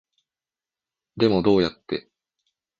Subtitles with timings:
[1.15, 2.09] でもどうやって